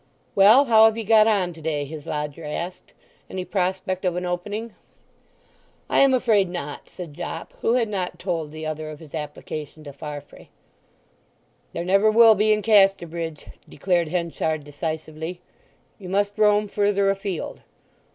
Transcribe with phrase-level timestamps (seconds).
[0.33, 2.93] "Well, how have ye got on to day?" his lodger asked.
[3.29, 4.73] "Any prospect of an opening?"
[5.91, 9.83] "I am afraid not," said Jopp, who had not told the other of his application
[9.83, 10.49] to Farfrae.
[11.73, 15.39] "There never will be in Casterbridge," declared Henchard decisively.
[15.99, 17.61] "You must roam further afield."